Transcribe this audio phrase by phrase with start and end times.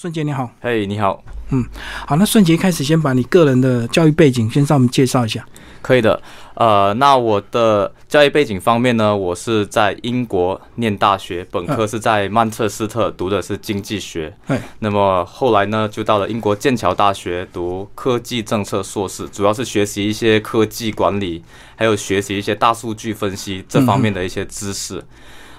[0.00, 1.64] 顺杰你好，嘿，你好，嗯
[2.04, 5.46] 好，那顺杰开始先把你个人的教育背景先向我们介绍一下。
[5.80, 6.20] 可以的。
[6.54, 14.36] 呃，那我的教育背景方面呢，我是在英国念大学，本科是在曼彻斯特读的是经济学。
[14.48, 21.40] 哎，那么后来呢，就到了英国剑桥大学读科技政策硕士，主要是学习一些科技管理，
[21.76, 25.04] 还有学习一些大数据分析这方面的一些知识。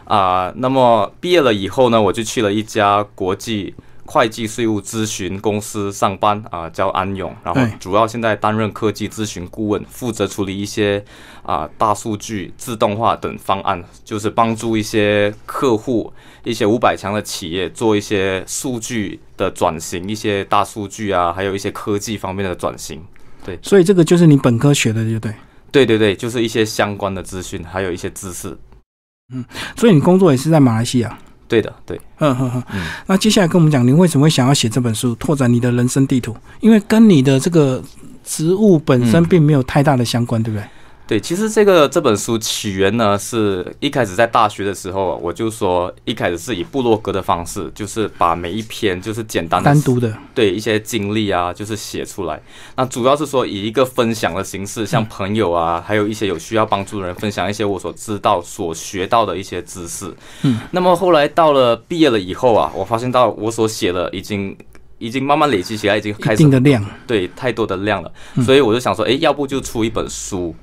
[0.03, 3.73] 啊、那么毕业了以后呢，我就去了一家国际
[4.05, 11.03] 会计税务咨询公司上班啊、叫安永，然后哎主要现在担任科技咨询顾问，负责处理一些
[11.41, 23.03] 啊、大数据、自动化等方案，就是帮助一些客户、一些五百强的企业做一些数据的转型，一些大数据啊，还有一些科技方面的转型。
[23.43, 25.33] 对所以这个就是你本科学的，就对？
[25.71, 28.57] 对对对，就是一些相关的资讯，还有一些知识。
[29.33, 29.43] 嗯
[29.75, 31.17] 所以你工作也是在马来西亚。
[31.47, 31.99] 对的，对。
[32.19, 36.35] 嗯哼哼嗯，那接下来跟我们讲，您为什么会想要写这本书，拓展你的人生地图？
[36.59, 37.83] 因为跟你的这个
[38.23, 40.65] 职务本身嗯并没有太大的相关，对不对？
[41.07, 52.41] 对，其实这个这本书起源呢，是一开始在大学的时候，我就说一开始是以部落格的方式，就是把每一篇就是简单的单独的，对一些经历啊，就是写出来。
[52.75, 60.11] 那主要是说以一个分享的形式，像朋友啊，还有一些有需要帮助的人，分享一些我所知道、所学到的一些知识。
[60.41, 64.57] 嗯，那么后来到了毕业了以后啊，我发现到我所写的已经。
[64.97, 66.83] 已经慢慢累积起来，已经开一始定的量。
[67.05, 70.55] 对太多的量了，嗯所以我就想说，诶，要不就出一本书，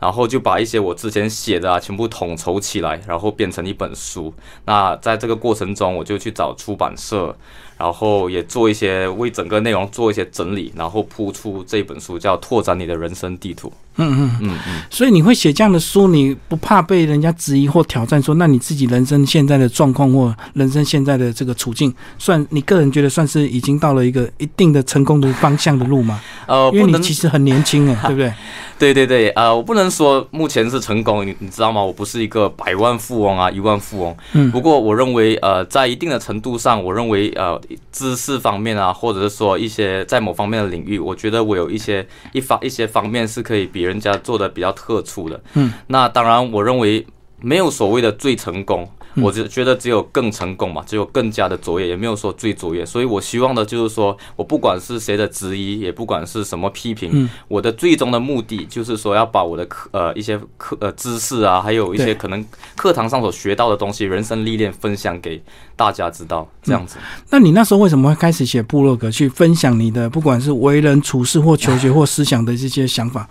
[0.00, 4.32] 然后就把一些我之前写的啊全部统筹起来，然后变成一本书。
[4.64, 7.36] 那在这个过程中，我就去找出版社，
[7.76, 13.68] 然后也做一些为整个内容做一些整理，然后铺出这本书叫《拓展你的人生地图》。
[14.00, 14.30] 嗯嗯。
[14.40, 26.20] 嗯嗯，所以你会写这样的书，你不怕被人家质疑或挑战说，那你自己人生现在的状况或人生现在的这个处境，算你个人觉得算是已经到了一个一定的成功的方向的路吗？
[26.46, 28.32] 呃，因为你其实很年轻哎， 对不对？
[28.78, 31.82] 对对对，呃，我不能说目前是成功，你你知道吗？
[31.82, 34.16] 我不是一个百万富翁啊，亿万富翁。
[34.32, 37.60] 嗯不过我认为，呃，在一定的程度上，我认为，呃，
[37.92, 45.40] 知识方面啊，或者是说一些在某方面的领域，我觉得我有一些一方一些方面是可以比人家做的比较特殊的。
[45.54, 47.04] 嗯，那当然，我认为
[47.40, 48.88] 没有所谓的最成功。
[49.14, 52.86] 嗯我只觉得只有更成功嘛，只有更加的卓越，也没有说最卓越。
[52.86, 62.44] 所以我希望的就是说，我不管是谁的质疑，也不管是什么批评，嗯我的最终的目的就是说要把我的课呃一些课呃知识啊，还有一些可能
[62.76, 65.42] 课堂上所学到的东西、人生历练分享给
[65.74, 66.96] 大家知道，这样子。
[67.30, 73.28] 那你那时候为什么会开始写部落格，去分享你的不管是为人处事或求学或思想的这些想法？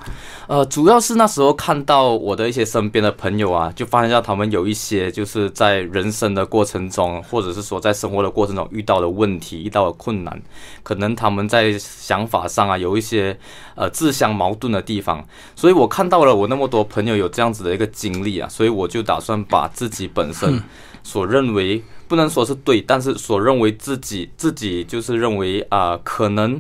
[0.47, 10.41] 呃，主要是那时候看到我的一些身边的朋友啊，就发现到他们有一些就是在人生的过程中，或者是说在生活的过程中遇到的问题、遇到的困难，
[10.84, 13.38] 可能他们在想法上啊有一些
[13.75, 15.25] 呃自相矛盾的地方，
[15.56, 20.62] 所以我看到了我那么多朋友有这样子的一个经历啊，所以我就打算把自己本身
[21.03, 26.59] 所认为不能说是对，但是所认为自己自己就是认为啊、可能。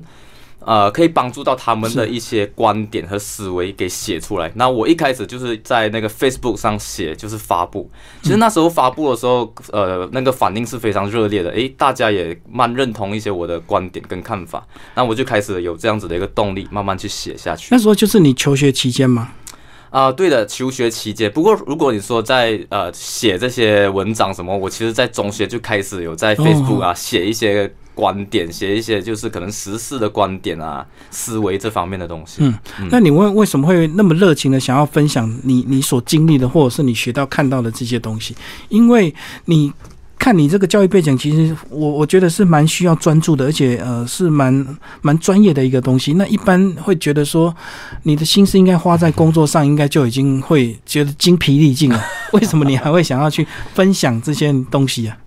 [0.59, 4.51] 呃，可以帮助到他们的一些观点和思维给写出来。
[4.55, 7.89] 那我一开始就是在那个 Facebook 上写，就是发布。
[8.21, 14.65] 其实那时候发布的时候，呃，那个反应是非常热烈的，诶，大家也蛮认同一些我的观点跟看法。
[14.95, 17.69] 那我就开始有这样子的一个动力，慢慢去写下去。
[17.71, 19.31] 那时候就是你求学期间吗？
[19.91, 21.31] 啊、对的，求学期间。
[21.31, 32.37] 不过如果你说在呃写这些文章什么，我其实在中学就开始有在 Facebook 啊写一些观点，写一些就是可能时事的观点啊、思维这方面的东西。
[32.41, 32.57] 嗯
[32.89, 38.33] 那你为为什么会那么热情的想要分享你你所经历的，或者是你学到看到的这些东西？
[38.69, 39.13] 因为
[39.45, 39.71] 你
[40.17, 46.13] 看你这个教育背景，其实我我觉得是蛮需要专注的，而且呃是蛮蛮专业的一个东西。
[46.13, 47.55] 那一般会觉得说，
[48.03, 52.03] 你的心思应该花在工作上，应该就已经会觉得精疲力尽了。
[52.33, 55.17] 为什么你还会想要去分享这些东西啊？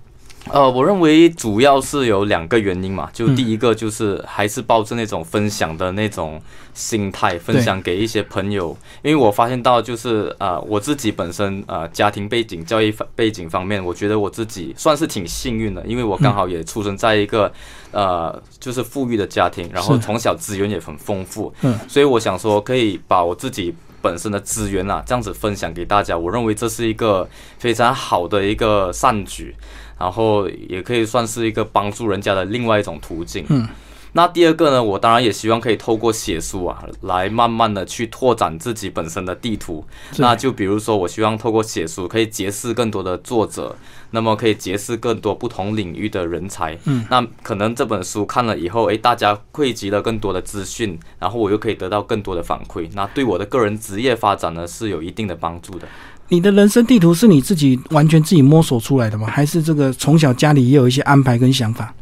[0.50, 3.36] 呃，我认为主要是有两个原因嘛，就嗯。
[3.36, 6.40] 第一个就是还是抱着那种分享的那种
[6.74, 17.50] 心态，分享给一些朋友，因为我发现到就是呃我自己本身呃家庭背景、教育背景方面，我觉得我自己算是挺幸运的，因为我刚好也出生在一个、
[17.92, 23.74] 呃就是富裕的家庭，然后从小资源也很丰富，嗯，所以我想说可以把我自己。
[24.02, 27.24] 本身的资源啊，这样子分享给大家，我认为这是一个
[27.60, 29.54] 非常好的一个善举。
[30.02, 33.46] 然后也可以算是一个帮助人家的另外一种途径。
[33.50, 33.68] 嗯，
[34.14, 39.84] 那第二个呢，我当然也希望可以透过写书啊，来慢慢的去拓展自己本身的地图。
[40.16, 43.76] 那就比如说，我希望透过写书可以结识更多的作者，
[44.10, 46.76] 那么可以结识更多不同领域的人才。
[46.86, 55.86] 嗯，那可能这本书看了以后，诶，大家汇集了更多的资讯，然后我又可以得到更多的反馈，那对我的个人职业发展呢是有一定的帮助的。
[56.32, 59.26] 你的人生地图是你自己完全自己摸索出来的吗？
[59.26, 61.94] 还是这个从小家里也有一些安排跟想法？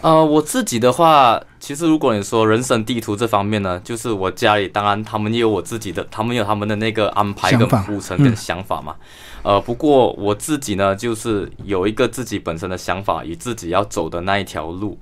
[0.00, 8.94] 呃，我自己的话，其实如果你说人生地图这方面呢，就是我家里当然他们也有我自己的，他们有他们的那个安排跟铺陈跟想法嘛。
[9.42, 14.96] 呃，不过我自己呢，就是有一个自己本身的想法与自己要走的那一条路，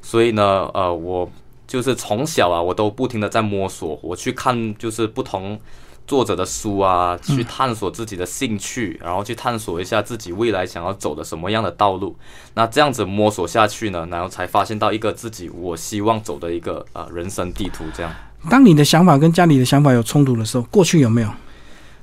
[0.00, 1.28] 所以呢，呃，我
[1.66, 5.58] 就是从小啊，我都不停的在摸索，我去看就是不同。
[6.06, 12.14] 作者的书啊，去探索自己的兴趣，然后去探索一下自己未来想要走的什么样的道路。
[12.54, 17.84] 那这样子摸索下去呢，然后才发现到一个自己我希望走的一个呃人生地图。
[17.96, 18.12] 这样，
[18.50, 21.28] 当你的想法跟家里的想法有冲突的时候，过去有没有？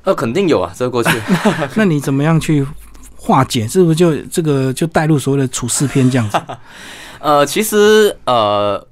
[0.06, 1.12] 那肯定有啊，这个过去。
[1.76, 2.66] 那你怎么样去
[3.16, 3.68] 化解？
[3.68, 6.42] 是不是就这个就带入所谓的处事篇这样子？
[7.20, 8.84] 呃，其实呃。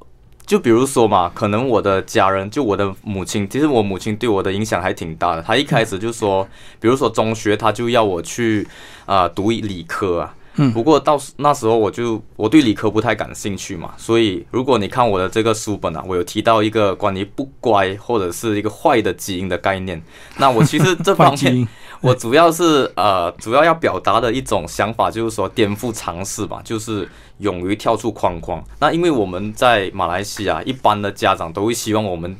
[0.47, 5.41] 就比如说嘛，可能我的家人，就我的母亲，其实我母亲对我的影响还挺大的。
[5.41, 6.47] 她一开始就说，
[6.79, 8.65] 比如说中学，她就要我去
[9.05, 10.33] 啊读理科啊。
[10.55, 10.71] 嗯。
[10.71, 13.94] 不过到那时候，我就我对理科不太感兴趣嘛。
[13.97, 20.01] 所以如果你看我的这个书本啊，我有提到一个关于不乖或者是一个坏的基因的概念。
[20.38, 21.67] 那我其实这方面。
[22.01, 27.07] 我主要是呃，主要要表达的一种想法，就是说颠覆常识吧，就是
[27.39, 28.63] 勇于跳出框框。
[28.79, 32.38] 那因为我们在马来西亚，一般的家长都会希望我们，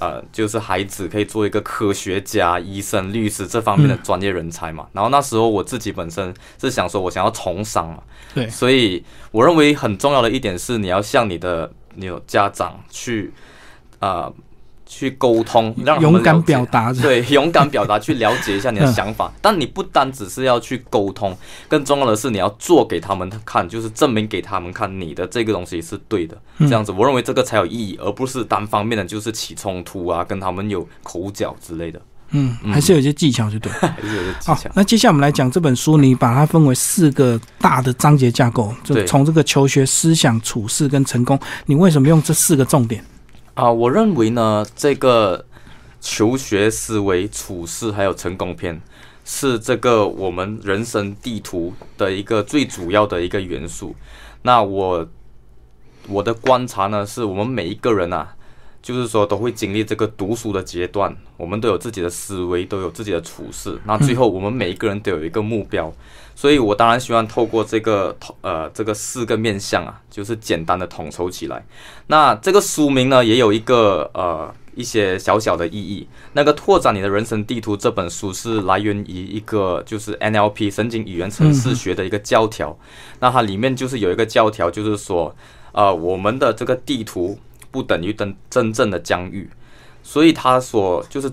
[0.00, 4.86] 呃，就是孩子可以做一个科学家、医生、律师这方面的专业人才嘛。
[4.92, 8.02] 然后那时候我自己本身是想说，我想要从商嘛。
[8.34, 8.48] 对。
[8.48, 13.32] 所以我认为很重要的一点是，你要向你的你有家长去，
[14.00, 14.32] 啊。
[14.86, 19.30] 去沟通，让勇敢表达，对， 勇敢表达，去了解一下你的想法。
[19.42, 21.36] 但你不单只是要去沟通，
[21.68, 26.40] 更重要的是你要做给他们看，就是证明给他们看你的这个东西是对的。
[26.60, 32.00] 这样子，我认为这个才有意义，而不是单方面的，就是起冲突啊，跟他们有口角之类的。
[32.30, 33.70] 嗯，还是有 些技巧，就对。
[33.72, 34.70] 还是有些技巧。
[34.74, 43.04] 那接下来我们来讲这本书，你把它分为四个大的章节架构，就从这个求学思想、处事跟成功，你为什么用这四个重点？
[43.56, 45.46] 啊，我认为呢，这个
[45.98, 48.82] 求学思维、处事还有成功篇，
[49.24, 53.96] 是这个我们人生地图的一个最主要的一个元素。
[54.42, 55.08] 那我
[56.06, 58.36] 我的观察呢，是我们每一个人啊，
[58.82, 63.80] 就是说都会经历这个读书的阶段，我们都有自己的思维，都有自己的处事。
[63.86, 65.90] 那最后我们每一个人都有一个目标。
[66.38, 71.64] 所以，我当然希望透过这个统呃这个四个面向啊，就是简单的统筹起来。
[72.08, 76.06] 那这个书名呢，也有一个呃一些小小的意义。
[76.34, 82.78] 那个拓展你的人生地图这本书是来源于一个就是 NLP 神经语言程式学的一个教条。
[83.18, 85.34] 那它里面就是有一个教条，就是说，
[85.72, 87.38] 呃，我们的这个地图
[87.70, 89.48] 不等于真真正的疆域。
[90.02, 91.32] 所以，他所就是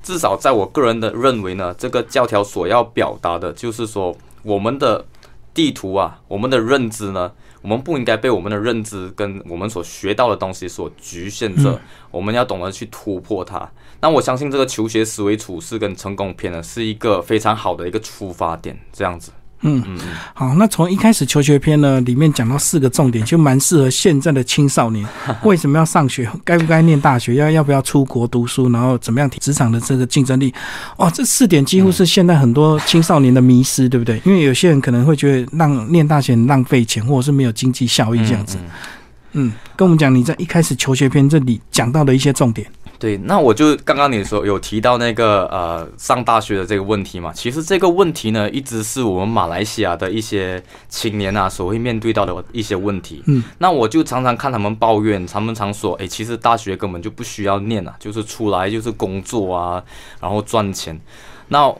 [0.00, 4.16] 至少在我个人的认为呢，这个教条所要表达的就是说。
[4.44, 5.04] 我们的
[5.52, 7.32] 地图啊，我们的认知呢，
[7.62, 11.80] 我们不应该被我们的认知跟我们所学到的东西所局限着，
[12.10, 13.68] 我们要懂得去突破它。
[14.00, 19.32] 那我相信这个求学思维处事跟成功篇呢，是一个非常好的一个出发点，这样子。
[19.66, 19.98] 嗯嗯
[20.34, 25.06] 好，那从一开始求学篇呢，里面讲到四个重点，就蛮适合现在的青少年。
[25.42, 26.30] 为什么要上学？
[26.44, 27.34] 该不该念大学？
[27.34, 28.68] 要要不要出国读书？
[28.70, 30.52] 然后怎么样提职场的这个竞争力？
[30.98, 34.20] 哇，这四点几乎是现在很多青少年的迷失，对不对？
[34.24, 38.58] 因为有些人可能会觉得让念大学浪费钱，或者是没有经济效益这样子。
[39.32, 42.66] 嗯，跟我们讲你在一开始求学篇这里讲到的一些重点。
[42.98, 53.22] 对，那我就刚刚你说有提到那个呃上大学的这个问题嘛，其实这个问题呢，一直是我们马来西亚的一些青年啊所会面对到的一些问题。
[53.26, 59.82] 嗯，那我就常常看他们抱怨，他们常说，哎，其实大学根本就不需要念啊，就是出来就是工作啊，
[60.20, 60.98] 然后赚钱。
[61.48, 61.74] 那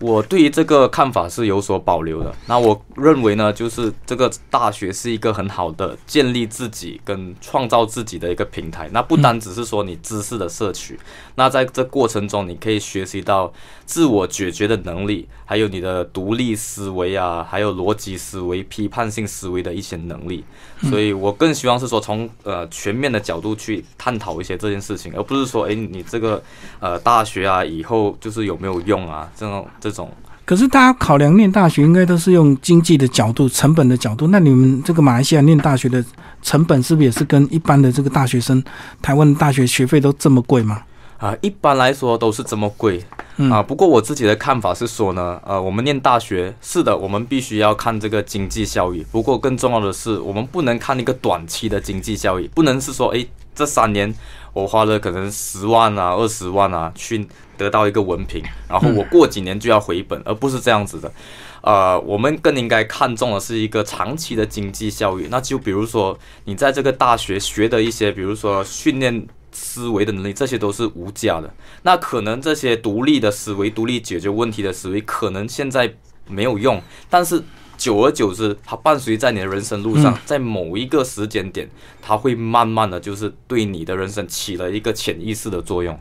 [0.00, 2.32] 我对于这个看法是有所保留的。
[2.46, 8.88] 那我认为呢，就是这个大学是一个很好的建立自己跟创造自己的一个平台。
[8.92, 10.96] 那不单只是说你知识的摄取，
[11.34, 13.52] 那在这过程中你可以学习到
[13.86, 20.44] 自我解决的能力，还有你的独立思维啊，还有逻辑思维、批判性思维的一些能力。
[20.82, 26.40] 所以我更希望是说从呃全面的角度去探讨一些这件事情，而不是说哎你这个
[26.78, 29.66] 呃大学啊以后就是有没有用啊这种。
[29.80, 30.10] 这种
[30.44, 34.28] 可是大家考量念大学，应该都是用经济的角度、成本的角度。
[34.28, 36.02] 那你们这个马来西亚念大学的
[36.40, 38.64] 成本，是不是也是跟一般的这个大学生，
[39.02, 40.82] 台湾的大学学费都这么贵吗？
[41.18, 43.04] 啊，一般来说都是这么贵
[43.50, 43.62] 啊。
[43.62, 49.04] 不过我自己的看法是说呢，呃，我们念大学是的，我们必须要看这个经济效益。
[49.10, 54.14] 不过更重要的是，我们不能看一个短期的经济效益，不能是说，诶，这三年
[54.52, 57.28] 我花了可能十万啊、二十万啊去
[57.58, 61.12] 得到一个文凭，然后我过几年就要回本，而不是这样子的。
[61.60, 65.26] 呃，我们更应该看重的是一个长期的经济效益。
[65.30, 69.26] 那就比如说，你在这个大学学的一些，比如说训练。
[69.50, 71.52] 思维的能力，这些都是无价的。
[71.82, 75.92] 那可能这些独立的思维、独立解决问题的思维，可能现在
[76.28, 77.42] 没有用，但是
[77.76, 81.68] 久而久之，它伴随在你的人生路上，在某一个时间点，
[82.00, 85.98] 它会慢慢的就是对你的人生起了一个潜意识的作用。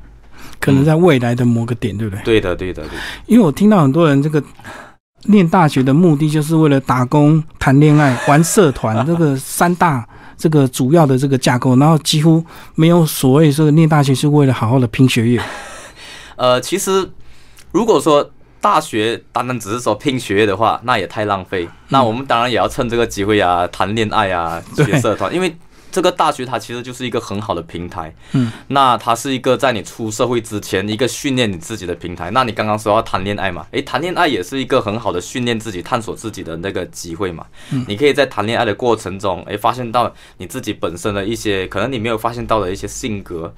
[0.60, 2.24] 可能在未来的某个点，对不对？
[2.24, 2.92] 对的，对的，对。
[3.26, 4.44] 因为我听到很多人这个
[5.26, 10.08] 念大学的目的，就是为了打工、谈恋爱、玩社团，这个三大。
[10.40, 12.46] 这个主要的这个架构，然后几乎
[12.76, 15.42] 没有所谓说念大学是为了好好的拼学业。
[16.36, 17.10] 呃，其实
[17.72, 18.30] 如果说
[18.62, 21.68] 大学单单只是说拼学业的话，那也太浪费。
[21.90, 25.58] 那我们当然也要趁这个机会啊，谈恋爱啊，学社团， 因为。
[25.98, 32.30] 这个大学它其实就是一个很好的平台，嗯，那它是一个在你出社会之前一个训练你自己的平台。
[32.30, 33.66] 那你刚刚说要谈恋爱嘛？
[33.72, 37.48] 诶，谈恋爱也是一个很好的训练自己、探索自己的那个机会嘛。
[37.72, 43.52] 嗯，你可以在谈恋爱的过程中，诶，发现到你自己本身的一些可能你没有发现到的一些性格。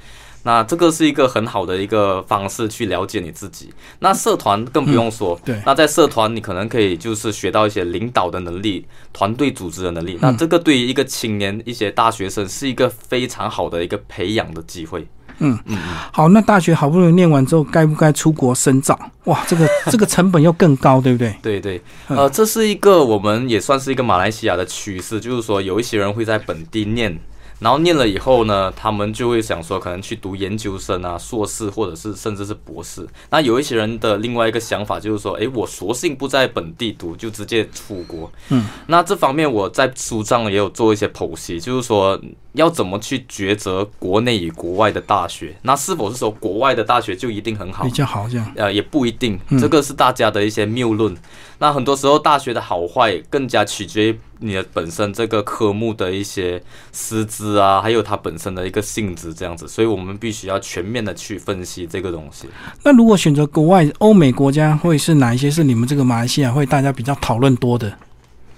[0.43, 3.74] 那这个是一个很好的一个方式去了解你自己。
[4.00, 5.62] 那社团更不用说，对。
[5.65, 10.17] 那在社团，你可能可以就是学到一些领导的能力、团队组织的能力。
[10.22, 15.05] 那这个对于一个青年、一些大学生是一个非常好的一个培养的机会。
[15.39, 15.77] 嗯嗯嗯。
[16.13, 18.98] 好，那大学好不容易念完之后，该不该出国深造？
[19.25, 21.36] 哇，这个这个成本又更高，对不对？
[21.41, 21.81] 对对。
[22.08, 27.19] 呃，这是一个我们也算是一个马来西亚的趋势，就是说有一些人会在本地念。
[27.60, 33.08] 然后念了以后呢，他们就会想说，可能去读研究生啊、硕士，或者是甚至是博士。
[33.30, 38.32] 那有一些人的另外一个想法就是说，诶，我索性不在本地读，就直接出国。
[38.50, 42.20] 嗯，那这方面我在书上也有做一些剖析，就是说
[42.54, 45.56] 要怎么去抉择国内与国外的大学。
[45.63, 47.84] 那是否是说国外的大学就一定很好？
[47.84, 48.51] 比较好这样？
[48.56, 51.16] 呃，也不一定，这个是大家的一些谬论。
[51.58, 54.20] 那很多时候大学的好坏更加取决于。
[54.39, 56.62] 你的本身这个科目的一些
[56.93, 62.48] 师资啊，还有它本身的一个性质这样子，所以我们必须要全面的去分析这个东西。
[62.84, 67.91] 那如果选择国外欧美国家，会是哪一些是你们这个马来西亚会大家比较讨论多的？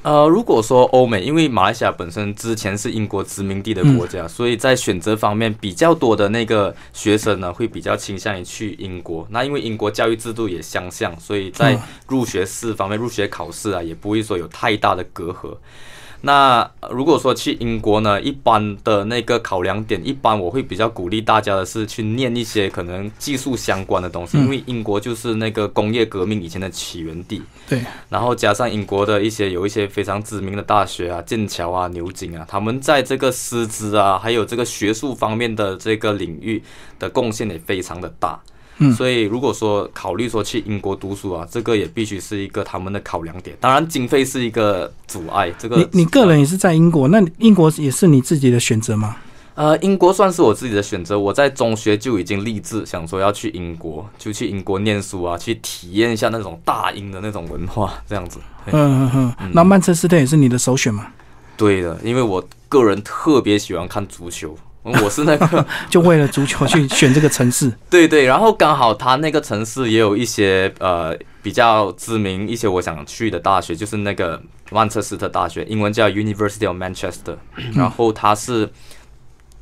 [0.03, 9.27] 呃，如果说欧美，因为马来西亚本身之前是英国殖民地的国家，所以在选择方面比较多的那个学生呢，会比较倾向于去英国。
[9.29, 15.55] 那因为英国教育制度也相像，所以在入学试方面、入学考试啊，也不会说有太大的隔阂。
[16.21, 27.41] 那如果说去英国呢，一般的那个考量点，一般我会比较鼓励大家的是去念一些可能技术相关的东西，因为英国就是那个工业革命以前的起源地。
[27.67, 27.81] 对。
[28.09, 36.61] 然后加上英国的一些有一些非常知名的大学啊，剑桥啊、牛津啊，他们在这个师资啊，还有这个学术方面的这个领域
[36.99, 38.39] 的贡献也非常的大。
[38.95, 43.55] 所以，如果说考虑说去英国读书啊，这个也必须是一个他们的考量点。
[43.59, 45.51] 当然，经费是一个阻碍。
[45.59, 49.17] 这个你你个人也是在英国，那英国也是你自己的选择吗？
[49.53, 51.19] 呃，英国算是我自己的选择。
[51.19, 58.39] 我在中学就已经立志想说要去英国，就去英国念书啊，去体验一下那种大英的那种文化，这样子。
[58.67, 59.51] 嗯嗯嗯。
[59.53, 61.05] 那曼彻斯特也是你的首选吗？
[61.57, 64.57] 对的，因为我个人特别喜欢看足球。
[64.83, 67.71] 我是那个， 就为了足球去选这个城市。
[67.89, 77.38] 对对，然后刚好他那个城市也有一些呃比较知名一些我想去的大学，就是那个曼彻斯特大学，英文叫 University of Manchester。
[77.75, 78.67] 然后它是，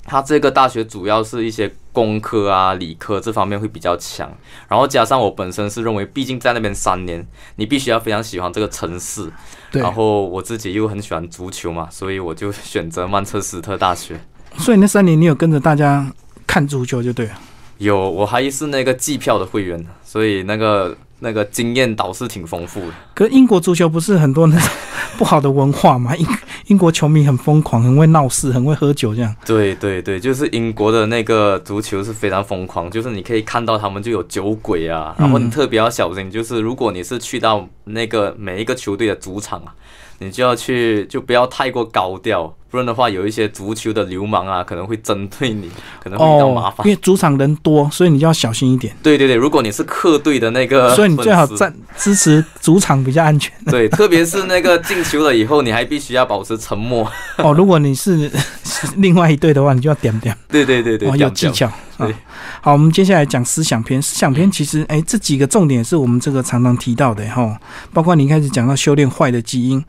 [0.05, 4.31] 它这个大学主要是一些工科啊、理科这方面会比较强。
[4.69, 9.29] 然后加上我本身是认为，毕竟在那边三年，你必须要非常喜欢这个城市。
[9.71, 14.19] 然后我自己又很喜欢足球嘛，所以我就 选择曼彻斯特大学。
[14.57, 16.11] 所以那三年你有跟着大家
[16.45, 17.31] 看足球就对了。
[17.77, 22.93] 有，我还是那个季票的会员，所以那个那个经验倒是挺丰富的。
[23.13, 24.69] 可是英国足球不是很多那种
[25.17, 26.13] 不好的文化嘛？
[26.15, 26.27] 英
[26.67, 29.33] 英国球迷很疯狂，很会闹事，很会喝酒这样。
[29.45, 39.73] 对对对，就是英国的那个足球是非常疯狂，就是你可以看到他们就有酒鬼啊，然后你特别要小心，就是如果你是去到那个每一个球队的主场啊。
[40.21, 45.69] 你就要去就不要太过高调，不然的话有一些足球的流氓啊可能会针对你，
[46.03, 46.88] 可能会遇到麻哦，烦。
[46.88, 48.95] 因为主场人多，所以你就要小心一点。
[49.01, 53.51] 对对对，如果你是客队的那个， 所以你最好站支持主场比较安全。
[53.65, 57.11] 对，特别是那个进球了以后，你还必须要保持沉默。
[57.38, 58.29] 哦，如果你是
[58.63, 60.38] 是 另外一队的话，你就要点点。
[60.47, 61.65] 对对对对，哦，有技巧。
[61.65, 62.15] 啊对
[62.61, 64.01] 好，我们接下来讲思想篇。
[64.01, 67.59] 思想篇其实，哎，这几个重点是我们这个常常提到的哈，
[67.91, 69.83] 包括你一开始讲到修炼坏的基因，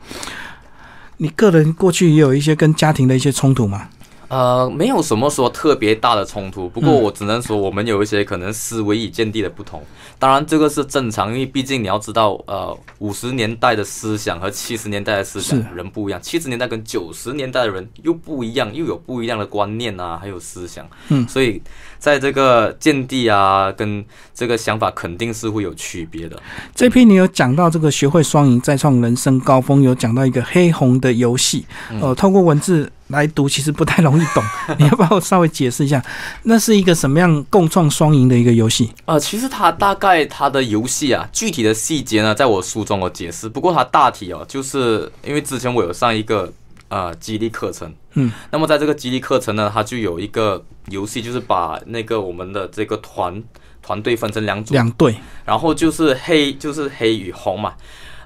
[1.23, 3.89] 你个人过去也有一些跟家庭的一些冲突吗？
[4.31, 9.83] 呃，没有什么说特别大的冲突，不过嗯我只能说我们有一些可能思维与见地的不同。
[10.17, 20.87] 当然，这个是正常，因为毕竟你要知道，呃，五十年代的思想和七十年代的思想人不一样，七十年代跟九十年代的人又不一样，又有不一样的观念啊，还有思想。
[21.09, 21.61] 嗯所以
[21.99, 26.41] 在这个见地啊，跟这个想法肯定是会有区别的。
[26.73, 34.43] 这篇你有讲到这个学会双赢，再创人生高峰，有讲到一个黑红的游戏，嗯呃，透过文字来读其实不太容易懂，
[34.79, 36.03] 你要不要稍微解释一下，
[36.43, 38.91] 那是一个什么样共创双赢的一个游戏？
[39.05, 43.47] 呃，其实它大概它的游戏啊，具体的细节呢，在我书中有解释。
[43.47, 46.51] 不过它大体哦，就是因为之前我有上一个
[46.87, 53.41] 呃激励课程，嗯，那么在这个激励课程呢，它就有一个游戏，就是把那个我们的这个团
[53.81, 55.15] 团队分成两组，两队，
[55.45, 57.73] 然后就是黑就是黑与红嘛，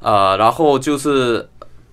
[0.01, 1.47] 呃，然后就是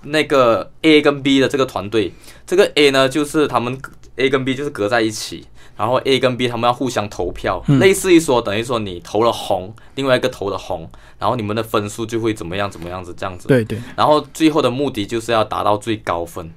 [0.05, 2.13] 那个 A 跟 B 的这个团队，
[2.47, 3.81] 这个 A 呢就是他们
[4.17, 7.79] A 跟 B 就是隔在一起，然后 A 跟 B 他们要互相投票，嗯。
[7.79, 16.53] 类似于说等于说你投了红，另外一个投了红，然后你们的分数就会怎么样怎么样子这样子，对对，然后最后的目的就是要达到最高分。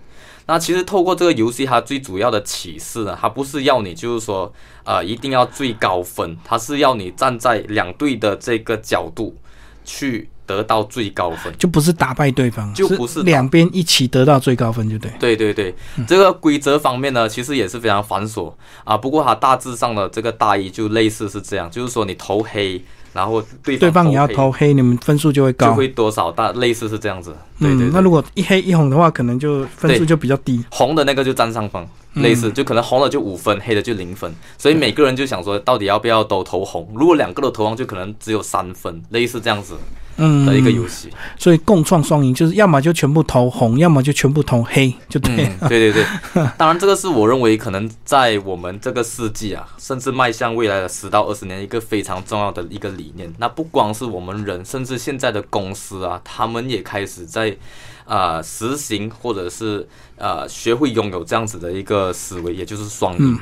[0.47, 9.35] 那其实透过这个游戏，它最主要的启示呢，它不是要你就是说，呃，一定要最高分，它是要你站在两队的这个角度
[9.83, 11.53] 去得到最高分。
[11.57, 15.11] 就不是打败对方，就不是两边一起得到最高分，就对。
[15.19, 15.73] 对对对，
[16.07, 18.97] 这个规则方面呢，其实也是非常繁琐啊。
[18.97, 22.81] 不过它大致上的这个大意就类似是这样，就是说你投黑，
[23.13, 25.75] 然后对对方也要投黑，你们分数就会高就。
[25.75, 27.35] 会多少，大类似是这样子。
[27.59, 30.63] 对对那如果一黑一红的话，可能就分数就比较低。
[30.69, 36.93] 红的那个就占上风，嗯类似就可能红的就五分，黑的就零分，所以每个人就想说，到底要不要都投红？
[36.93, 41.10] 如果两个都投红，就可能只有三分，类似这样子嗯，的一个游戏。
[41.38, 45.45] 所以共创双赢就是要么就全部投红，要么就全部投黑，就对。
[45.45, 46.05] 嗯，对对对，
[46.57, 53.33] 当然这个是我认为可能在我们这个世纪啊，甚至迈向未来的十到二十年一个非常重要的一个理念。
[53.37, 59.87] 那不光是我们人，甚至现在的公司啊，他们也开始在啊、呃实行或者是
[60.18, 63.33] 呃学会拥有这样子的一个思维，也就是双赢。
[63.33, 63.39] 嗯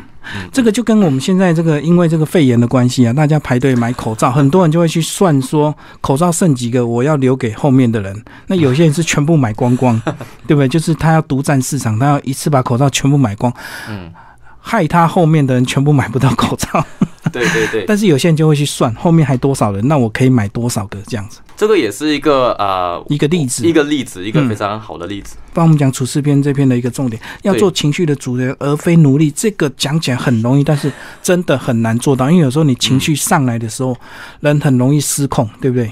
[0.54, 8.24] 这个就跟我们现在这个因为这个肺炎的关系啊，大家排队买口罩，很多人就会去算说口罩剩几个，我要留给后面的人。
[8.48, 10.02] 那有些人是全部买光光，
[10.48, 10.68] 对不对？
[10.70, 13.54] 就是他要独占市场，他要一次把口罩全部买光，
[13.90, 14.10] 嗯，
[14.62, 16.86] 害他后面的人全部买不到口罩。
[17.34, 21.40] 对对对， 但是有些人就会去算后面还多少人，那我可以买多少个这样子。
[21.56, 25.36] 这个也是一个呃一个例子一个例子，一个嗯非常好的例子。
[25.54, 29.30] 帮我们讲处事篇这篇的一个重点，要做情绪的主人，而非奴隶。
[29.30, 33.96] 这个讲起来很容易，但是真的很难做到，因为有时候你情绪上来的时候，
[34.40, 35.92] 人很容易失控，对不对？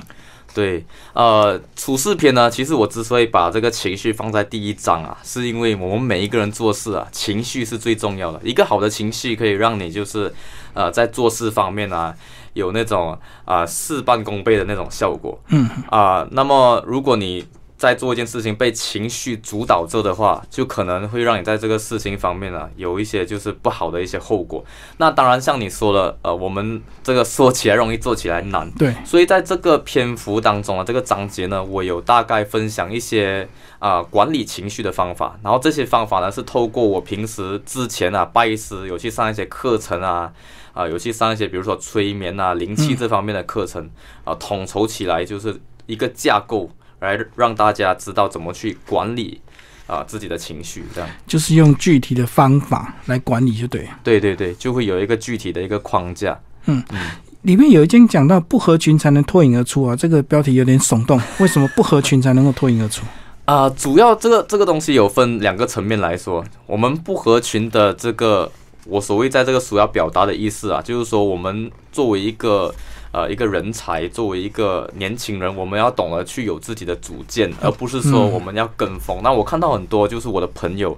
[0.54, 8.40] 对，呃，处事篇呢，其实我之所以把这个情绪放在第一章啊，是因为我们每一个人做事啊，情绪是最重要的。
[8.44, 10.34] 一个好的情绪可以让你就是，
[10.74, 12.14] 呃，在做事方面啊，
[12.54, 15.40] 有那种啊、事半功倍的那种效果。
[15.48, 17.46] 嗯，啊、那么如果你
[17.82, 24.64] 在做一件事情被情绪主导着的话，就可能会让你在这个事情方面啊有一些就是不好的一些后果。
[24.98, 28.70] 那当然，像你说的，呃，我们这个说起来容易，做起来难。
[28.78, 40.32] 对，所以在这个篇幅当中啊，这个章节呢，我有大概分享一些啊、管理情绪的方法，然后这些方法呢是透过我平时之前啊拜师有去上一些课程啊，
[40.74, 43.90] 啊、有去上一些比如说催眠啊、灵气这方面的课程
[44.24, 46.70] 啊、统筹起来就是一个架构，
[47.02, 49.42] 来让大家知道怎么去管理
[49.88, 51.10] 啊、自己的情绪，这样。
[51.28, 53.86] 就是用具体的方法来管理就对。
[54.02, 56.40] 对对对，就会有一个具体的一个框架。
[56.68, 57.00] 嗯嗯
[57.42, 61.20] 里面有一间讲到不合群才能脱颖而出啊，这个标题有点耸动。
[61.42, 63.04] 为什么不合群才能够脱颖而出？
[63.46, 68.50] 啊、主要这个这个东西有分两个层面来说，我们不合群的这个，
[68.86, 72.74] 我所谓在这个书要表达的意思啊，就是说我们作为一个
[73.12, 79.20] 呃一个人才，作为一个年轻人，我们要懂得去有自己的主见，而不是说我们要跟风。
[79.24, 80.98] 那我看到很多就是我的朋友，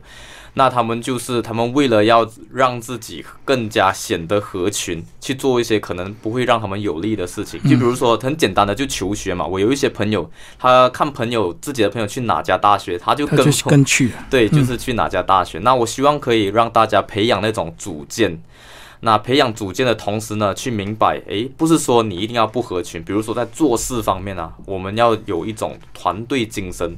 [0.56, 7.60] 那他们就是他们为了要让自己更加显得合群，去做一些可能不会让他们有利的事情。
[7.64, 9.46] 就比如说很简单的，就求学嘛。
[9.46, 14.12] 我有一些朋友，他看朋友自己的朋友去哪家大学，他就跟跟去。
[14.30, 15.58] 对，就是去哪家大学。
[15.60, 18.40] 那我希望可以让大家培养那种主见。
[19.06, 23.04] 那培养主见的同时呢，去明白，诶，不是说你一定要不合群。
[23.04, 26.96] 比如说在做事方面啊，我们要有一种团队精神，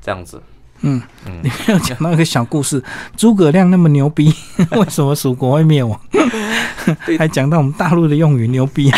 [0.00, 0.40] 这样子。
[0.82, 1.02] 嗯，
[1.42, 2.80] 你没有讲到一个小故事，
[3.16, 4.32] 诸葛亮那么牛逼，
[4.78, 6.00] 为什么蜀国会灭亡？
[7.18, 8.92] 还讲到我们大陆的用语牛逼。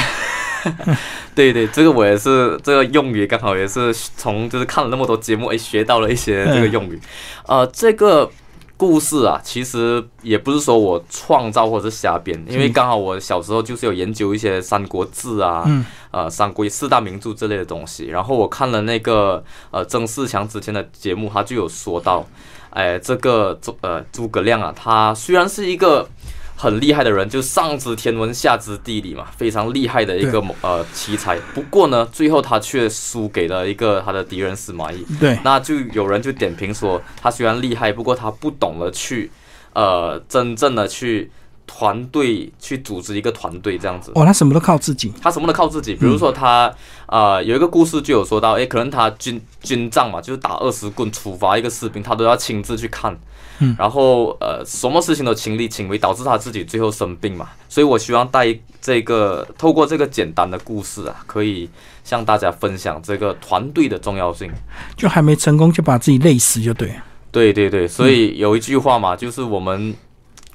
[1.34, 7.00] 对对，这个我也是，这个用语刚好也是从就是看了那么多节目，哎，学到了一些这个用语。
[7.46, 8.30] 呃，这个。
[8.76, 15.64] 故事啊，其实也不是说我创造或者是瞎编，因为刚好我小时候就是有研究一些《三国志》啊，
[16.11, 18.06] 呃，《三国》四大名著之类的东西。
[18.06, 22.26] 然后我看了那个呃曾仕强之前的节目，他就有说到，
[22.70, 26.08] 哎，这个诸呃诸葛亮啊，他虽然是一个。
[26.56, 31.38] 很厉害的人，就上知天文下知地理嘛，非常厉害的一个呃奇才。
[31.54, 35.04] 不过呢，最后他却输给了一个他的敌人司马懿。
[35.18, 39.30] 对，那就有人就点评说，他虽然厉害，不过他不懂得去
[39.72, 41.30] 呃真正的去。
[41.66, 45.94] 团队去组织一个团队这样子哦，他什么都靠自己，他什么都靠自己。
[45.94, 46.72] 比如说他
[47.07, 53.16] 啊，有一个故事就有说到，哎，可能他军军仗嘛，就是打二十棍处罚一个士兵，他都要亲自去看，
[53.61, 57.48] 嗯，然后呃，什么事情都亲力亲为，导致他自己最后生病嘛。
[57.68, 61.68] 所以我希望带这个透过这个简单的故事啊，可以
[62.05, 64.51] 向大家分享这个团队的重要性。
[64.96, 66.94] 就还没成功就把自己累死就对，
[67.31, 69.94] 对对对，所以有一句话嘛，就是我们。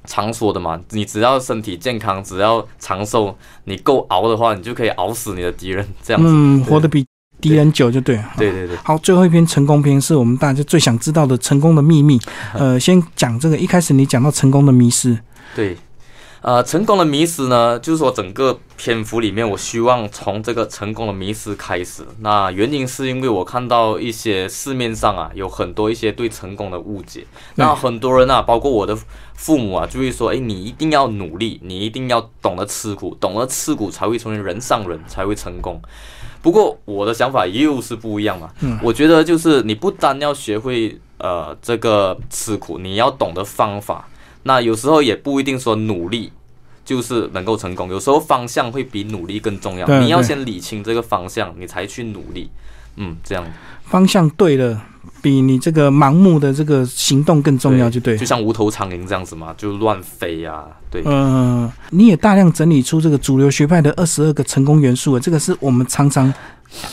[0.07, 7.05] 常说的嘛，你只要身体健康，只要长寿，你够熬的话，你就可以熬死你的敌人， 这样子，嗯，活得比
[7.39, 8.19] 敌人久就对。
[8.35, 8.75] 对对对。
[8.77, 12.19] 好，最后一篇成功篇是我们大家最想知道的成功的秘密。
[12.53, 15.15] 呃， 先讲这个，一开始你讲到成功的迷失。
[15.55, 15.77] 对。
[16.47, 22.03] 呃，成功的迷失呢，就是说整个篇幅里面，我希望从这个成功的迷失开始。
[22.21, 27.27] 那原因是因为我看到一些市面上啊，有很多一些对成功的误解。
[27.55, 28.97] 那很多人啊，包括我的
[29.33, 35.81] 父母啊，就会说：“哎，你一定要努力，你一定要懂得吃苦，懂得吃苦才会成为人上人，才会成功。”
[36.41, 38.49] 不过我的想法又是不一样嘛。
[38.61, 44.07] 嗯，我觉得就是你不单要学会呃这个吃苦，你要懂得方法。
[44.43, 46.31] 那有时候也不一定说努力
[46.87, 49.85] 就是能够成功，有时候方向会比努力更重要。
[49.99, 52.49] 你要先理清这个方向，你才去努力。
[52.95, 53.45] 嗯，这样
[53.83, 54.81] 方向对了，
[55.21, 58.17] 比你这个盲目的这个行动更重要，就对。
[58.17, 60.63] 就像无头苍蝇这样子嘛，就乱飞呀。
[60.89, 66.33] 对，嗯，你也大量整理出这个主流学派的二十二个成功元素，这个是我们常常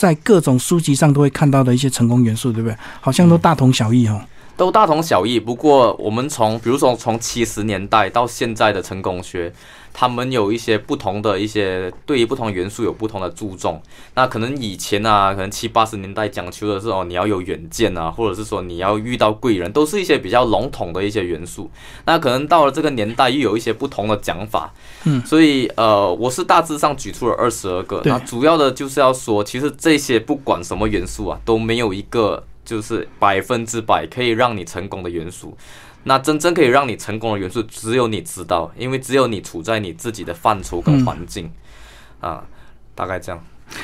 [0.00, 2.76] 在各种书籍上都会看到的一些成功元素，对不对？
[3.00, 4.20] 好像都大同小异哦。
[4.56, 9.52] 都大同小异，不过我们从比如说从七十年代到现在的成功学，
[9.94, 13.80] 他们有一些不同的一些对于不同元素有不同的注重。
[14.14, 21.70] 那可能以前啊，可能七八十年代讲求的是哦，你要有远见啊，或者是说你要遇到贵人，都是一些比较笼统的一些元素。
[22.04, 24.74] 那可能到了这个年代，又有一些不同的讲法。
[25.04, 28.02] 嗯，所以呃，我是大致上举出了二十二个。
[28.04, 32.44] 那主要的就是要说，其实这些不管什么元素啊，都没有一个。
[32.64, 35.54] 就是百分之百可以让你成功的元素，
[36.04, 41.50] 那真正可以让你成功的元素，只有你知道，因为只有你处在你自己的范畴跟环境，
[42.20, 42.44] 啊，
[42.94, 43.42] 大概这样。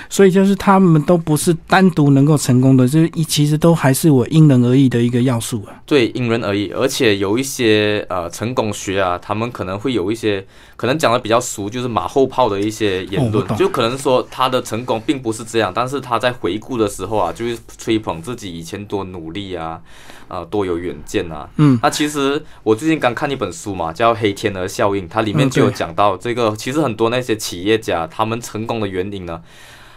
[0.09, 5.83] 所以就是他们都不是单独能够成功的，就是一其实都还是我因人而异的一个要素啊。
[5.85, 10.45] 对，因人而异，而且有一些呃成功学啊，他们可能会有一些
[10.77, 19.81] 可能讲的比较俗，就是马后炮的一些言论，就可能说他的成功并不是这样，但是他在回顾的时候啊，就是吹捧自己以前多努力啊，
[20.29, 21.49] 啊多有远见啊。
[21.57, 29.41] 嗯，那其实我最近刚看一本书嘛，叫《黑天鹅效应》，它里面就有讲到这个，其实很多那些企业家他们成功的原因呢。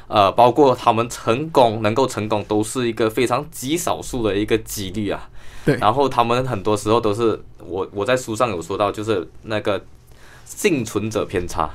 [0.07, 5.29] 呃，包括他们成功能够成功，都是一个非常极少数的一个几率啊。
[5.65, 5.75] 对。
[5.77, 9.83] 然后他们很多时候都是我我在书上有说到，就是那个
[10.45, 11.69] 幸存者偏差。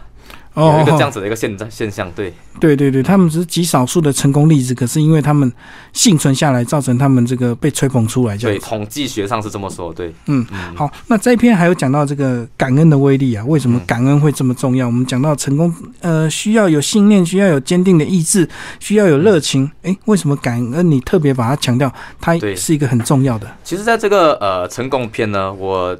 [0.60, 5.50] 有一个这样子的一个现在现象，对，对对对，他们只是极少数的成功例子，可是因为他们
[5.92, 10.44] 幸存下来，造成他们这个被吹捧出来，对，统计学上是这么说，对，嗯，
[10.74, 14.86] 好，那这一篇还有讲到这个感恩的威力啊，为什么感恩会这么重要？
[14.86, 18.48] 我们讲到成功，呃，需要有信念，需要有坚定的意志，
[18.80, 23.46] 需要有热情，诶，为什么感恩你特别把它强调，它是一个很重要的？
[23.62, 25.96] 其实，在这个呃成功篇呢，我。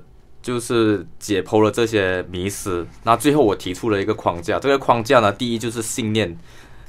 [0.49, 4.59] 就是解剖了这些迷思，那最后我提出了一个框架。
[4.59, 6.35] 这个框架呢，第一就是信念，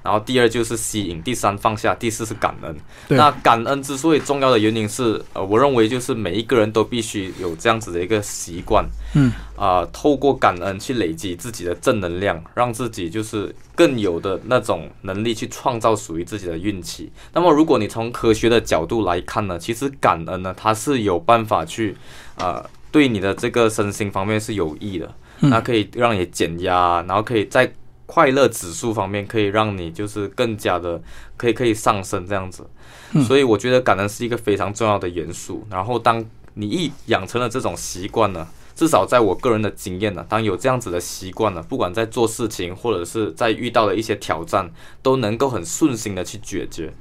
[0.01, 2.73] 然后第二就是吸引，第三放下，第四是感恩。
[3.09, 17.11] 那感恩之所以重要的原因是，呃，我认为就是每一个人都必须有这样子的一个习惯，嗯，啊、透过感恩去累积自己的正能量，让自己就是更有的那种能力去创造属于自己的运气。
[17.33, 21.97] 那么，如果你从科学的角度来看呢，其实感恩呢，它是有办法去，
[22.37, 27.71] 呃，对你的这个身心方面是有益的，嗯那可以让你减压，然后可以在
[28.05, 30.99] 快乐指数方面可以让你就是更加的
[31.37, 32.67] 可以可以上升这样子。
[33.11, 35.65] 嗯所以我觉得感恩是一个非常重要的元素。
[35.69, 36.23] 然后当
[36.55, 44.69] 你一养成了这种习惯呢，至少在我个人的经验呢，当有这样子的习惯呢，不管在做事情或者是在遇到的一些挑战，
[45.01, 46.91] 都能够很顺心的去解决。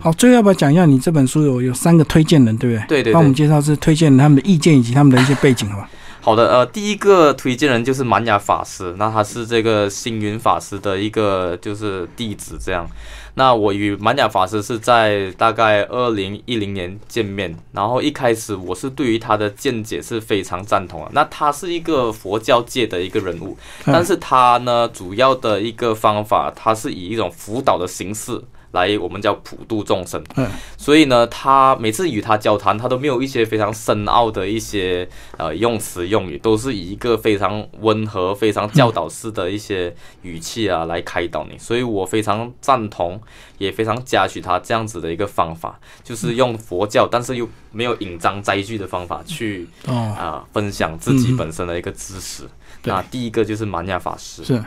[0.00, 2.86] 好，最后要不要讲一下你这本书有有三个推荐人，对不对？
[2.88, 5.88] 对对对帮我们介绍是推荐人他们的意见以及他们的一些背景，好吧？
[6.24, 12.86] 好的，呃，第一个推荐人就是满雅法师，那他是这个星云法师的一个就是弟子这样。
[13.34, 21.08] 那我与满雅法师是在大概二零一零年见面，然后一开始我是对于他的见解是非常赞同的。
[21.12, 28.40] 那他是一个佛教界的一个人物，嗯但是他呢主要的一个方法，他是以一种辅导的形式
[28.72, 30.22] 来，我们叫普度众生。
[30.36, 35.08] 嗯，所以呢，他每次与他交谈，他都没有一些非常深奥的一些
[35.38, 41.56] 呃用词用语，都是以一个非常温和、非常教导式的一些语气啊来开导你。
[41.58, 43.20] 所以我非常赞同，
[43.58, 52.44] 也非常嘉许他这样子的一个方法，就是用佛教，但是又没有引章摘句的方法去哦，啊、分享自己嗯本身的一个知识。
[52.84, 54.64] 那第一个就是满雅法师，是，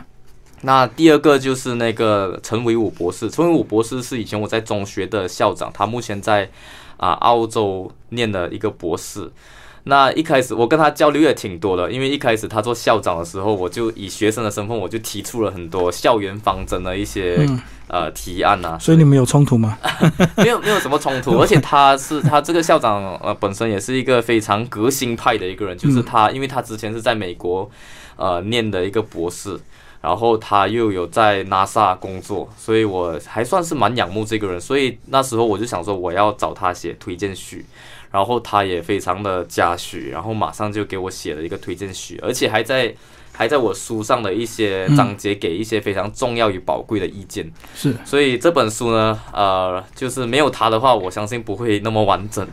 [0.62, 6.48] 那第二个就是那个陈伟武博士，陈伟武博士是以前我在中学的校长，他目前在
[6.96, 9.30] 啊、澳洲念的一个博士。
[9.88, 19.78] 那一开始我跟他交流也挺多的，因为一开始他做校长的时候，我就以学生的身份，我就提出了很多校园方针的一些、嗯呃提案啊，所以你们有冲突吗？
[20.38, 27.70] 没有没有什么冲突，而且他是他这个校长呃本身也是一个非常革新派的一个人，就是他，因为他之前是在美国
[28.16, 29.56] 呃念的一个博士，
[30.06, 37.66] 然后他又有在 NASA 工作，所以我还算是蛮仰慕这个人，所以那时候我就想说我要找他写推荐序。
[38.12, 42.94] 然后他也非常的嘉许，然后马上就给我写了一个推荐序，而且还在
[43.32, 47.52] 还在我书上的一些章节给一些非常重要与宝贵的意见。
[47.74, 52.46] 是，所以这本书呢，呃，就是没有他的话，我相信不会那么完整。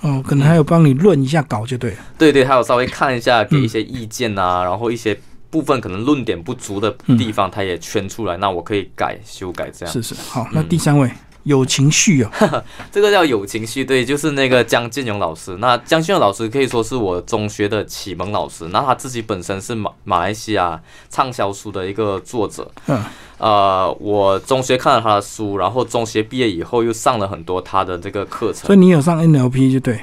[0.00, 1.96] 哦，可能还有帮你论一下稿就对了。
[2.16, 5.18] 对对，还有稍微看一下，给一些意见啊，然后一些
[5.52, 9.92] 部分可能论点不足的地方，他也圈出来，那我可以改修改这样。
[9.92, 11.10] 是是，好，那第三位
[11.42, 12.30] 有情绪哦，
[12.90, 15.54] 这个叫有情绪，对，就是那个江建勇老师。
[15.58, 18.66] 那江建勇老师可以说是我中学的启蒙老师。
[18.68, 22.70] 那他自己本身是马马来西亚畅销书的一个作者。
[22.86, 23.04] 嗯，
[23.36, 28.74] 呃，我中学看了他的书，然后中学毕业以后又上了很多他的这个课程所。
[28.74, 30.00] 以你有上 NLP 就对。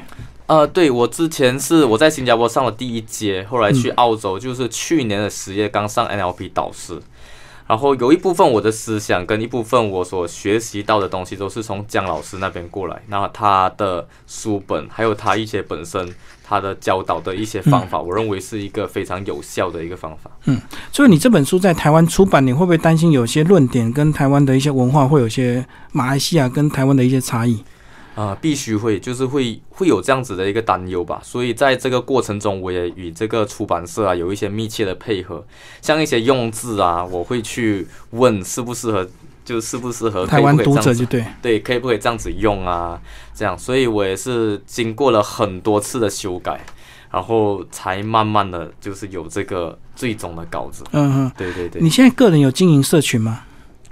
[0.50, 7.00] 呃，对我之前是我在新加坡上了第一阶，后来去澳洲，就是去年的十月刚上 NLP 导师。
[7.68, 13.00] 然后有一部分我的思想跟一部分我所学习到的东西都是从姜老师那边过来。
[13.10, 16.12] 那他的书本还有他一些本身
[16.44, 20.32] 他的教导的一些方法，我认为是一个非常有效的一个方法。
[20.46, 20.60] 嗯
[20.92, 27.64] 所以你这本书在台湾出版，你会不会担心有些论点跟台湾的一些文化会有些马来西亚跟台湾的一些差异？
[28.15, 31.22] 啊、必须会，就是会会有这样子的一个担忧吧。
[31.24, 35.45] 所以在这个过程中，我也与这个出版社啊有一些密切的配合，
[35.82, 39.08] 像一些用字啊，我会去问适不适合，
[39.45, 41.24] 就适不适合台湾读者就对。
[41.41, 43.00] 对，可以不可以这样子用啊？
[43.34, 46.60] 这样，所以我也是经过了很多次的修改，
[47.10, 50.84] 然后才慢慢的就是有这个最终的稿子。
[50.91, 51.82] 嗯嗯，对对对。
[51.82, 53.43] 你现在个人有经营社群吗？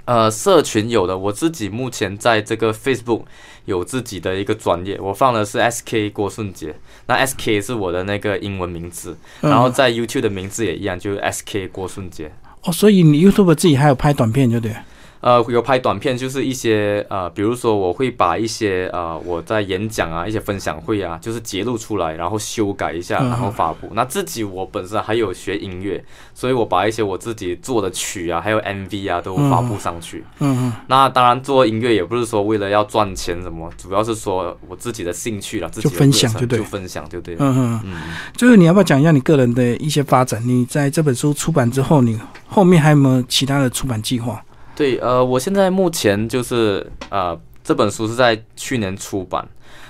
[0.08, 3.24] 呃，社群有的，我自己目前在这个 Facebook
[3.66, 6.74] 有自己的一个专业，我放的是 SK 郭顺杰，
[7.08, 12.32] 那 SK 是我的那个英文名字，嗯然后在 YouTube 的名字也一样，就是 SK 郭顺杰。
[12.62, 14.82] 哦，所以你 YouTube 自己还有拍短片就对了。
[15.20, 23.88] 呃，有拍短片，就是一些呃，比如说我会把一些呃我在演讲啊、一些分享会啊，就是截录出来，然后修改一下，嗯然后发布。
[23.94, 26.02] 那自己我本身还有学音乐，
[26.34, 30.24] 所以我把一些我自己做的曲啊，还有 MV 啊都发布上去。
[30.38, 37.40] 嗯嗯，那当然做音乐也不是说为了要赚钱什么，主要是说我自己的兴趣啦，自己的就分享热忱就对就分享就对了。
[37.44, 37.96] 嗯嗯，嗯，
[38.36, 40.40] 就是你要不要讲一下你个人的一些发展？
[40.46, 44.40] 你在这本书出版之后，你后面还有没有其他的出版计划？
[44.78, 49.48] 对，呃，我现在目前就是呃，这本书是在去年出版，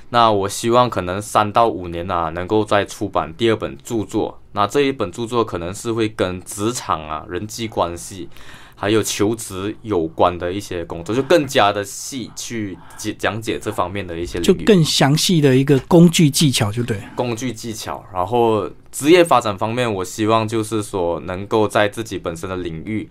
[0.09, 4.41] 那我希望可能三到五年啊，能够再出版第二本著作。
[4.53, 8.31] 那这一本著作可能是会跟职场啊、人际关系，
[8.75, 16.99] 还有求职有关的一些工作，就更加的细去解讲解这方面的一些就更详细的一个工具技巧，就对。
[17.15, 23.07] 工具技巧，然后职业发展方面，我希望就是说能够在自己本身的领域。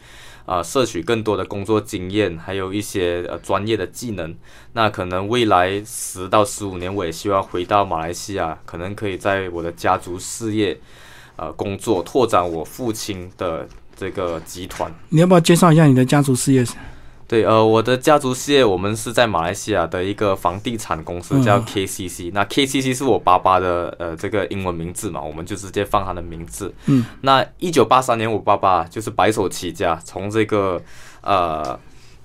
[0.48, 4.34] 啊，摄取更多的工作经验，还有一些呃专业的技能。
[4.72, 10.80] 那可能未来十到十五年，我也希望回到马来西亚，可能可以在我的家族事业，
[11.36, 14.90] 呃，工作拓展我父亲的这个集团。
[15.10, 16.66] 你要不要介绍一下你的家族事业？
[17.28, 22.32] 对，呃，我的家族事业，我们是在马来西亚的一个房地产公司，叫 KCC。
[22.34, 26.74] 那 KCC 是我爸爸的呃这个英文名字嘛，我们就直接放他的名字。
[26.86, 27.06] 嗯。
[27.22, 30.82] 那一九八三年，我爸爸就是白手起家，从这个
[31.20, 31.78] 呃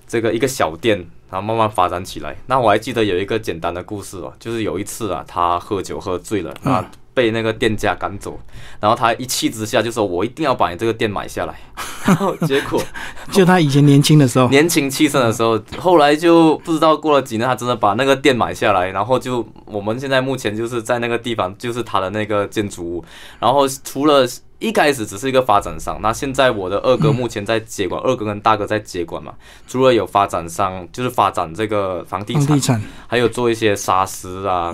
[0.07, 0.97] 这个一个小店，
[1.29, 2.37] 然后慢慢发展起来。
[2.45, 6.89] 那我还记得有一个简单的故事哦，就是有一次啊，他喝酒喝醉了啊。
[7.13, 8.39] 被那个店家赶走，
[8.79, 11.55] 然后他一气之下就说：“我一定要把你这个店买下来。
[12.05, 12.81] ”然后结果，
[13.31, 23.05] 就他以前年轻的时候，年轻气盛的时候，后来就不知道过了几年，他真的把那个店买下来，然后就我们现在目前就是在那个地方，就是他的那个建筑物。
[23.39, 24.27] 然后除了
[24.59, 29.33] 一开始只是一个发展商，那现在我的二哥目前在接管，二哥跟大哥在接管嘛。
[29.67, 34.73] 除了有发展商，就是发展这个房地产，还有做一些沙石啊。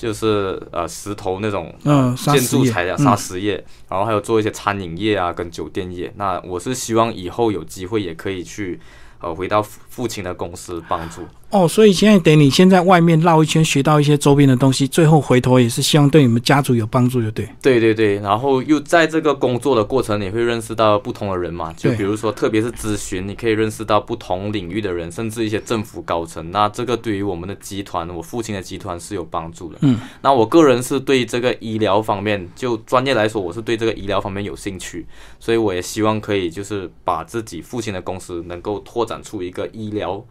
[0.00, 1.74] 就是呃石头那种
[2.16, 6.10] 建筑材料、砂石业，然后还有做一些餐饮业啊，跟酒店业。
[6.16, 8.80] 那我是希望以后有机会也可以去
[9.20, 11.20] 呃回到父亲的公司帮助。
[11.50, 17.48] 哦，所以现在等你先在外面绕一圈，学到一些周边的东西，最后回头也是希望对你们家族有帮助，就对。
[17.60, 21.72] 对对对，然后又在这个工作的过程，你会认识到不同的人嘛？
[21.72, 26.52] 就比如说，特别是咨询，你可以认识到不同领域的人，甚至一些政府高层。
[26.52, 29.78] 那这个对于我们的集团，我父亲的集团是有帮助的。
[29.82, 35.04] 嗯，那我个人是对这个医疗方面，就专业来说，我是对这个医疗方面有兴趣，
[35.40, 40.22] 所以我也希望可以就是把自己父亲的公司能够拓展出一个医疗。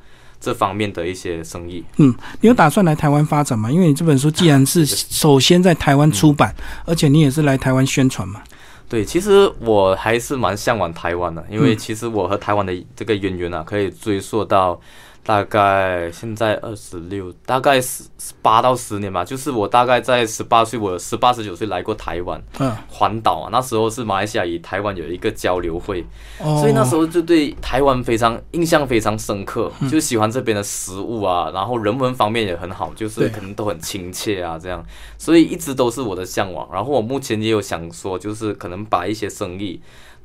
[0.41, 3.69] 这方面的一些生意，嗯，你有打算来台湾发展吗？
[3.69, 8.41] 因为你这本书既然是首先在台湾出版，而且你也是来台湾宣传嘛。
[8.87, 14.79] 对，其实我还是蛮向往台湾的，因为其实我和台湾的这个渊源啊，可以追溯到。
[15.23, 18.03] 大概现在二十六，大概十
[18.41, 19.23] 八到十年吧。
[19.23, 23.49] 就是我大概在十八岁，我十八十九岁来过台湾，嗯，环岛啊。
[23.51, 26.03] 那时候是马来西亚与台湾有一个交流会，
[26.39, 34.83] 所以那时候就对台湾非常印象非常深刻，就喜欢这边的食物啊，然后人文方面也很好，就是可能都很亲切啊，这样，
[35.17, 36.67] 所以一直都是我的向往。
[36.73, 39.79] 然后我目前也有想说，就是可能把一些生意，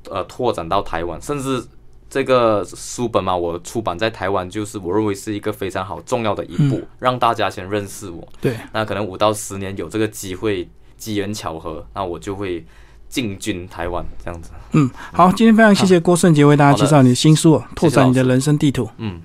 [0.09, 1.63] 呃，拓展到台湾，甚至。
[2.09, 8.27] 这个书本嘛，我出版在台湾，就是我认为是一个非常好重要的一步，让大家先认识我。
[8.41, 12.65] 对，那可能五到十年有这个机会，机缘巧合，那我就会
[13.09, 14.51] 进军台湾这样子。
[14.73, 18.85] 嗯，好，今天非常谢谢郭顺杰为大家介绍你的新书《拓展你的人生地图》。
[18.99, 19.21] 嗯。